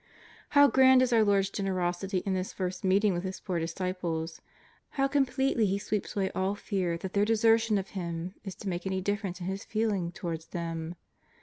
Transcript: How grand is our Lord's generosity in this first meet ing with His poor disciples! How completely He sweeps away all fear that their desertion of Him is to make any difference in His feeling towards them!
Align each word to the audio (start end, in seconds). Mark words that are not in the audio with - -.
How 0.57 0.67
grand 0.67 1.03
is 1.03 1.13
our 1.13 1.23
Lord's 1.23 1.51
generosity 1.51 2.23
in 2.25 2.33
this 2.33 2.53
first 2.53 2.83
meet 2.83 3.03
ing 3.05 3.13
with 3.13 3.21
His 3.23 3.39
poor 3.39 3.59
disciples! 3.59 4.41
How 4.97 5.07
completely 5.07 5.67
He 5.67 5.77
sweeps 5.77 6.15
away 6.15 6.31
all 6.31 6.55
fear 6.55 6.97
that 6.97 7.13
their 7.13 7.23
desertion 7.23 7.77
of 7.77 7.89
Him 7.89 8.33
is 8.43 8.55
to 8.55 8.67
make 8.67 8.87
any 8.87 8.99
difference 8.99 9.41
in 9.41 9.45
His 9.45 9.63
feeling 9.63 10.11
towards 10.11 10.47
them! 10.47 10.95